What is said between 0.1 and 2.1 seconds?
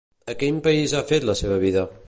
A quin país ha fet la seva vida?